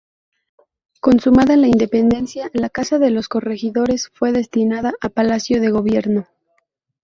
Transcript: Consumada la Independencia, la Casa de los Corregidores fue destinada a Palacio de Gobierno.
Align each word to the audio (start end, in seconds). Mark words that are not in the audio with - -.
Consumada 0.99 1.55
la 1.57 1.67
Independencia, 1.67 2.49
la 2.53 2.71
Casa 2.71 2.97
de 2.97 3.11
los 3.11 3.27
Corregidores 3.29 4.09
fue 4.13 4.31
destinada 4.31 4.95
a 4.99 5.09
Palacio 5.09 5.61
de 5.61 5.69
Gobierno. 5.69 6.25